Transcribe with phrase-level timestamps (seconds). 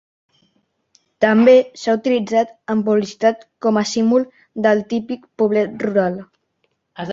[1.25, 4.27] També s'ha utilitzat en publicitat com a símbol
[4.69, 6.21] del típic poblet rural.